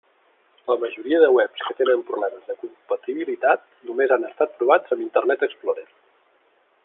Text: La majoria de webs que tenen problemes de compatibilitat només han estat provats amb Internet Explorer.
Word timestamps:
La 0.69 0.75
majoria 0.83 1.19
de 1.23 1.27
webs 1.33 1.65
que 1.65 1.75
tenen 1.81 2.01
problemes 2.07 2.47
de 2.47 2.55
compatibilitat 2.63 3.67
només 3.91 4.15
han 4.17 4.27
estat 4.31 4.57
provats 4.63 4.95
amb 4.97 5.07
Internet 5.09 5.47
Explorer. 5.51 5.87